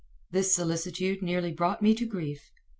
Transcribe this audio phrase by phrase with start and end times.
[0.31, 2.49] This solicitude nearly brought me to grief.